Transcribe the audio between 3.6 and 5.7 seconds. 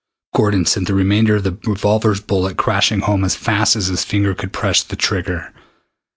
as his finger could press the trigger.